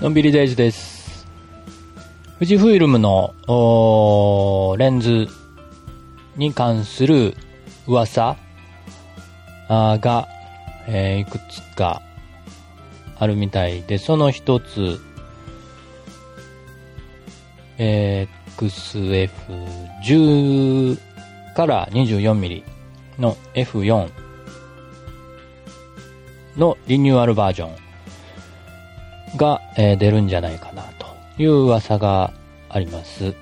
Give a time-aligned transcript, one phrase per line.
[0.00, 1.26] のんびりデイズです。
[2.34, 3.32] 富士フイルムの
[4.76, 5.26] レンズ
[6.36, 7.34] に関する
[7.86, 8.36] 噂
[9.68, 10.28] あーが、
[10.86, 12.02] えーいくつか
[13.18, 15.00] あるみたいで、その一つ、
[17.78, 20.98] えー XF10
[21.54, 22.64] から 24mm
[23.18, 24.10] の F4
[26.56, 27.76] のリニューアルバージョン
[29.36, 31.06] が、えー出るんじゃないかなと
[31.38, 32.32] いう噂が
[32.68, 33.34] あります。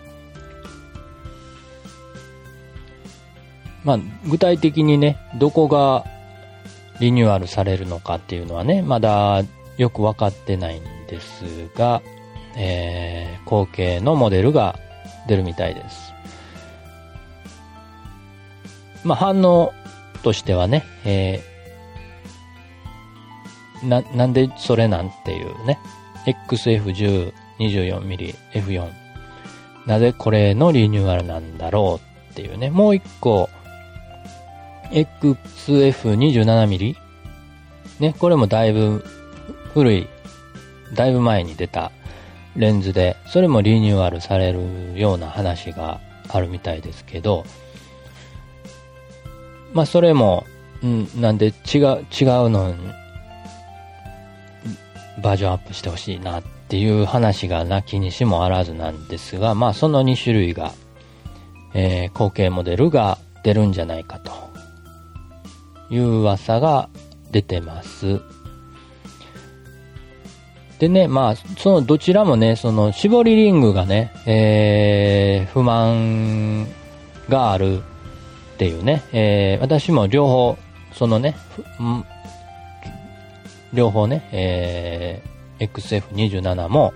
[3.84, 6.04] まあ、具体的にね、どこが
[7.00, 9.42] リニューアルされるのかっていうのはね、まだ
[9.76, 11.44] よくわかってないんです
[11.76, 12.02] が、
[12.56, 14.78] えー後継のモデルが
[15.28, 16.14] 出るみたいです。
[19.04, 19.74] まあ、反応
[20.22, 21.53] としてはね、えー
[23.84, 25.78] な、なんでそれなんていうね。
[26.26, 28.90] XF10、24mm、F4。
[29.86, 32.70] なぜこれのリニューアルなんだろうっていうね。
[32.70, 33.48] もう一個、
[34.90, 36.96] XF27mm?
[38.00, 39.04] ね、これもだいぶ
[39.72, 40.08] 古い、
[40.94, 41.92] だいぶ前に出た
[42.56, 44.60] レンズで、それもリニューアルされる
[44.94, 47.44] ような話があるみたいですけど、
[49.72, 50.46] まあそれも、
[50.84, 51.52] ん、なんで違う、
[52.12, 52.74] 違うの
[55.22, 60.72] バージョンアップしてほしいなっていう話がなきにしもあらずなんですが、まあその2種類が、
[61.74, 64.32] えー後継モデルが出るんじゃないかと
[65.90, 66.88] いう噂が
[67.30, 68.20] 出てます。
[70.78, 76.66] でね、まあ、そのどちらもね、その絞りリングがね、えー不満
[77.28, 80.58] があるっていうね、えー私も両方、
[80.92, 81.36] そのね、
[83.74, 86.94] 両方ね、えー XF27 も、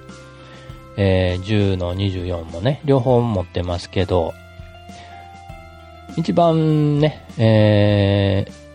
[0.96, 4.32] えー10の24もね、両方持ってますけど、
[6.16, 8.68] 一番ね、えー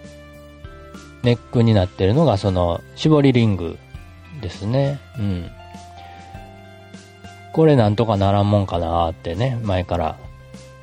[1.23, 3.77] ネックになってるのがその絞りリング
[4.41, 4.99] ですね。
[5.17, 5.51] うん。
[7.53, 10.17] これなんとかならんもんかなってね、前から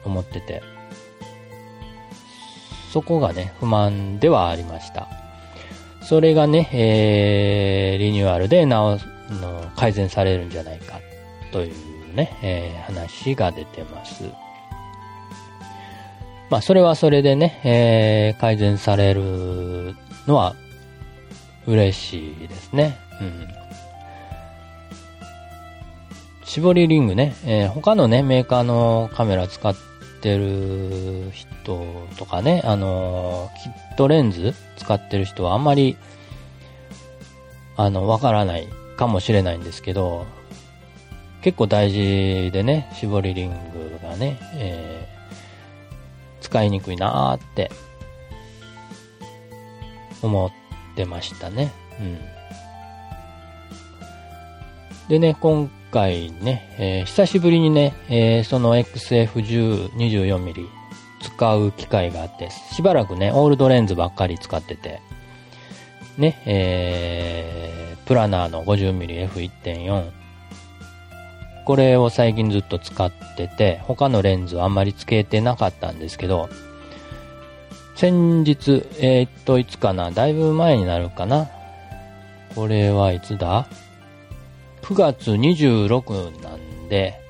[0.04, 0.62] 思ってて。
[2.90, 5.08] そこがね、不満ではありました。
[6.02, 8.98] それがね、えー、リニューアルで直
[9.40, 11.00] の改善されるんじゃないか
[11.52, 14.24] というね、えー話が出てます。
[16.50, 19.94] まあ、それはそれでね、えー改善される
[20.26, 20.56] のは
[21.66, 22.98] 嬉しいですね。
[23.20, 23.48] うん。
[26.44, 29.89] 絞りリングね、えー他のね、メーカーのカメラ使って
[30.20, 35.96] ってる人とかね、あのキットレンズ使ってる人はあんまり、
[37.76, 40.26] あの、わからないかもしれないんですけど、
[41.42, 45.20] 結構大事でね、絞りリングがね、えー
[46.40, 47.70] 使いにくいなーって
[50.20, 50.50] 思っ
[50.96, 51.70] てましたね。
[52.00, 52.18] うん。
[55.08, 60.66] でね、今回ね、えー久しぶりにね、えーその XF10 24mm
[61.22, 65.00] 使う機会があって、しばらくね、オールドレンズばっかり使ってて、
[66.16, 70.10] ね、えープラナーの 50mmF1.4
[71.64, 76.48] これを最近ずっと使ってて、他のレンズはあんまりつけてなかったんですけど、
[77.94, 81.48] 先日、えーっと、いつかな、だいぶ前になるかな。
[82.54, 83.68] これはいつだ？
[84.90, 87.20] ?9 月26なんで、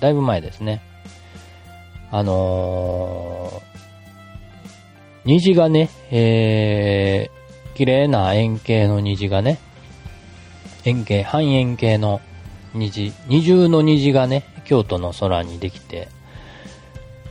[0.00, 0.82] だいぶ前ですね。
[2.10, 3.74] あのー
[5.24, 9.58] 虹がね、えー、綺麗な円形の虹がね、
[10.84, 12.20] 円形、半円形の
[12.74, 16.08] 虹、二重の虹がね、京都の空にできて、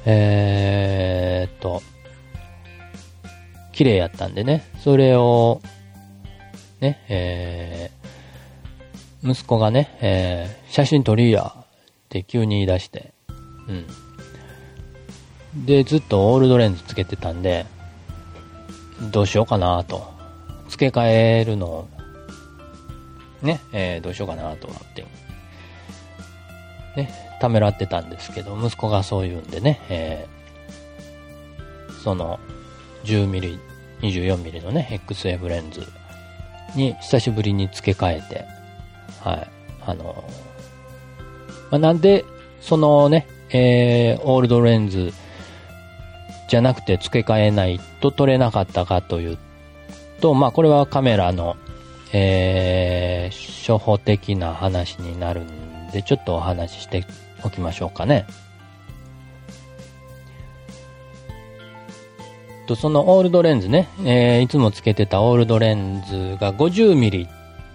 [0.05, 1.83] えーっと、
[3.73, 5.61] 綺麗やったんでね、それを、
[6.79, 8.02] ね、えー、
[9.23, 11.65] 息子がね、えー、写真撮りや、っ
[12.09, 13.13] て急に言い出して、
[13.67, 13.73] う
[15.61, 15.65] ん。
[15.65, 17.65] で、ずっとオールドレンズつけてたんで、
[19.11, 20.11] どうしようかなと。
[20.69, 21.87] 付け替えるのを、
[23.41, 25.05] ね、えーどうしようかなと思って、
[26.95, 30.33] ね、ためらってたんですけど、息子がそう言うんでね、えー
[32.03, 32.39] その、
[33.05, 33.59] 10ミリ、
[34.01, 35.87] 24ミリのね、XF レンズ
[36.75, 38.45] に久しぶりに付け替えて、
[39.21, 39.49] はい、
[39.85, 40.23] あの、
[41.71, 42.25] まあ、なんで、
[42.61, 45.13] そのね、えーオールドレンズ
[46.47, 49.37] じゃなくて付け替えないと撮れなかったかという
[50.21, 51.57] と、まあこれはカメラの、
[52.13, 57.05] えー、初歩的な話になるんで、ちょっとお話しして
[57.43, 58.25] おきましょうかね。
[62.67, 67.27] と、そのオールドレンズね、えー、いつもつけてたオールドレンズが 50mm、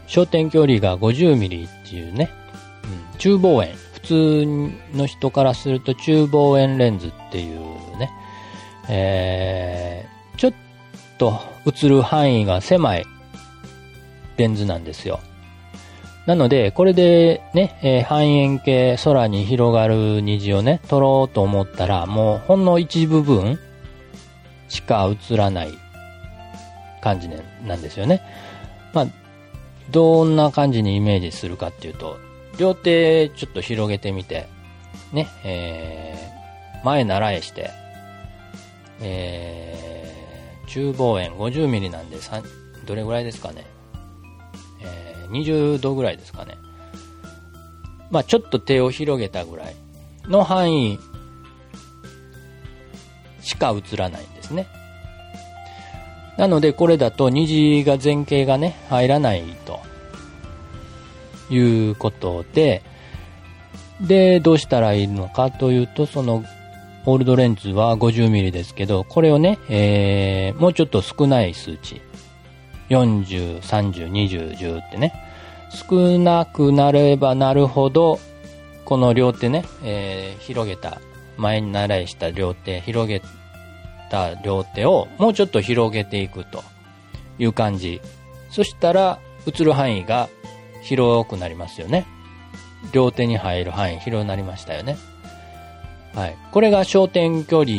[0.08, 2.30] 焦点距離が 50mm っていうね、
[3.12, 3.74] うん、中望遠。
[3.92, 7.60] 普通の人からすると中望遠レンズっていう
[7.98, 8.10] ね、
[8.88, 10.52] えー、ちょっ
[11.18, 13.04] と映る範囲が狭い
[14.38, 15.20] レンズなんですよ。
[16.26, 23.58] なので、これでね、えー、半円形空に広がる虹をね、撮ろうと思ったら、もうほんの一部分
[24.68, 25.70] しか映らない
[27.00, 27.28] 感じ
[27.66, 28.22] なんですよね。
[28.92, 29.06] まあ、
[29.90, 32.18] どんな感じにイメージするかっていうと、
[32.58, 34.48] 両手ちょっと広げてみて、
[35.12, 37.70] ね、えー、前習えして、
[39.00, 42.18] えー、中望遠 50mm なんで、
[42.84, 43.66] どれぐらいですかね。
[44.82, 46.58] えー、20度ぐらいですかね。
[48.10, 49.76] まあちょっと手を広げたぐらい
[50.26, 50.98] の範囲
[53.40, 54.66] しか映らないんですね。
[56.38, 59.80] なのでこれだと虹が前景がね、入らないと
[61.50, 62.82] いうことで、
[64.00, 66.44] で、どうしたらいいのかというと、その
[67.06, 72.00] オールドレンズは 50mm ですけど、これをね、えー、もうちょっと少ない数値。
[72.88, 75.12] 40、30、20、10ってね。
[75.70, 78.20] 少なくなればなるほど、
[78.84, 81.00] この両手ね、えー、広げた、
[81.36, 83.20] 前に習いした両手、広げ
[84.10, 86.62] た両手をもうちょっと広げていくと
[87.38, 88.00] いう感じ。
[88.50, 90.28] そしたら、映る範囲が
[90.82, 92.06] 広くなりますよね。
[92.92, 94.96] 両手に入る範囲広くなりましたよね。
[96.14, 96.36] はい。
[96.52, 97.76] これが焦点距離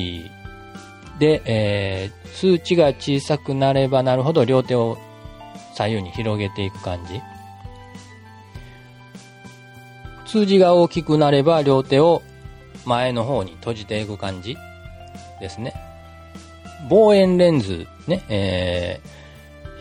[1.19, 4.97] で、えー、数値が小さくなればなるほど両手を
[5.75, 7.21] 左右に広げていく感じ。
[10.25, 12.21] 数字が大きくなれば両手を
[12.85, 14.55] 前の方に閉じていく感じ
[15.39, 15.73] ですね。
[16.89, 19.01] 望遠レンズね、え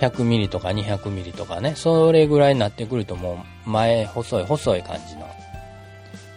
[0.01, 5.29] ー、100ミリとか200ミリとかね、それぐらいになってくるともう前細い細い感じの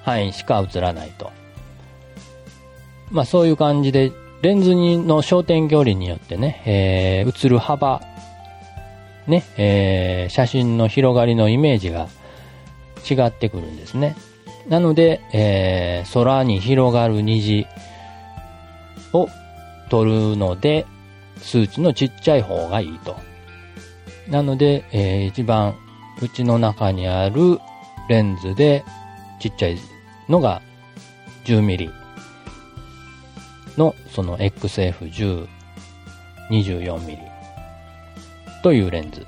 [0.04, 1.32] 範囲しか映らないと。
[3.12, 4.12] まあそういう感じで、
[4.42, 8.02] レンズの焦点距離によってね、えー、映る幅、
[9.28, 12.08] ね、えー、写真の広がりのイメージが
[13.10, 14.16] 違ってくるんですね。
[14.68, 17.68] なので、えー、空に広がる虹
[19.14, 19.28] を
[19.92, 20.88] 撮るので、
[21.36, 23.18] 数値のちっちゃい方がいいと。
[24.30, 25.76] なので、えー、一番
[26.22, 27.60] 内の中にある
[28.08, 28.86] レンズで
[29.42, 29.78] ちっちゃい
[30.30, 30.62] のが
[31.44, 31.92] 10mm
[33.78, 35.48] のその XF10
[36.50, 37.18] 24mm
[38.64, 39.28] というレンズ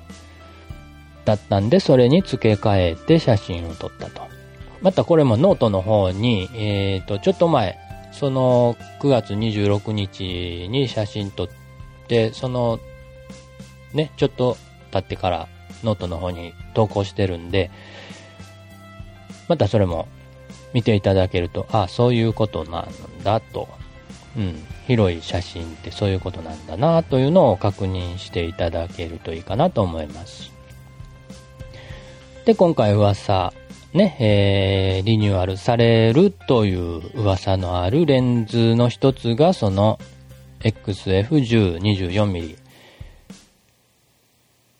[1.26, 4.22] だったんで、それに付け替えて写真を撮ったと。
[4.80, 7.78] またこれもノートの方に、えっ、ー、と、ちょっと前、
[8.14, 11.48] その9月26日に写真撮っ
[12.08, 12.80] て、その、
[13.92, 14.56] ね、ちょっと
[14.90, 15.48] 経ってから
[15.82, 17.70] ノートの方に投稿してるんで、
[19.48, 20.08] またそれも
[20.72, 22.88] 見ていただけると、あ、そういうことなん
[23.22, 23.68] だと
[24.36, 30.52] うん、広い写真ってそういうことなんだなというのを確認していただけるといいかなと思います。
[32.44, 33.52] で、今回噂、
[33.94, 40.00] ね、えー、リニューアルされるという噂のあるレンズの一つがその
[40.60, 42.56] XF10 24mm。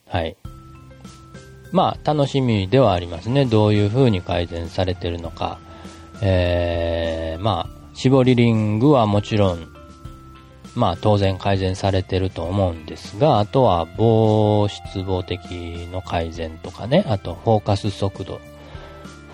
[0.08, 0.36] はい。
[1.70, 3.46] まあ、楽しみではありますね。
[3.46, 5.58] どういう風に改善されてるのか。
[6.20, 9.68] えー、まあ、絞りリングはもちろん、
[10.74, 18.40] まあ当然改善されてると思うんですが、あとは防湿防的の改善とかね、あとフォーカス速度、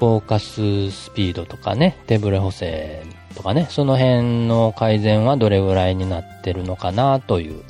[0.00, 3.02] フォーカススピードとかね、手ブレ補正
[3.36, 7.62] とかね、その辺の改善はどれぐらいになってるのかなという。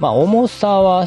[0.00, 1.06] まあ重さは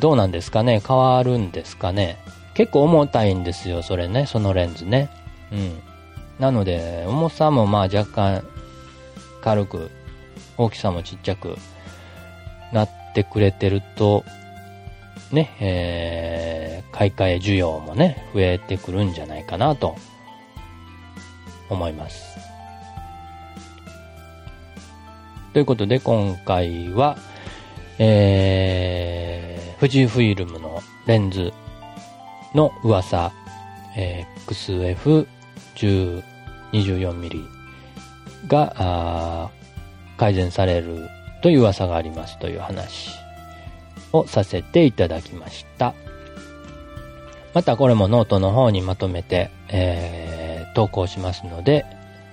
[0.00, 0.82] どうなんですかね？
[0.84, 2.18] 変わるんですかね？
[2.54, 5.08] 結構重たいんですよ、それね、そのレンズね。
[5.52, 5.78] うん。
[6.40, 8.44] なので、重さもまあ若干
[9.40, 9.90] 軽く、
[10.58, 11.56] 大きさもちっちゃく
[12.72, 14.24] なってくれてると、
[15.32, 19.96] ね、えー、買い替え需要もね、増えてくるんじゃないかなと
[21.68, 22.38] 思います。
[25.52, 27.16] ということで今回は、
[27.98, 31.52] えー、富士フイルムのレンズ
[32.54, 33.32] の噂、
[33.96, 35.26] えー、XF
[35.76, 36.22] 10、
[36.72, 37.46] 24mm
[38.48, 39.50] が
[40.18, 41.08] 改善される
[41.42, 43.25] という噂がありますという話
[44.12, 45.94] をさせていただきました。
[47.54, 51.86] またこれもノートの方にまとめて、えー、投稿しますので、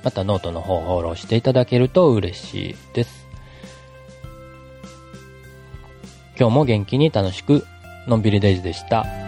[0.04, 3.26] またノートの方をフォローしていただけると嬉しいです。
[6.38, 7.66] 今日も元気に楽しく、
[8.08, 9.23] のんびりデイズでした。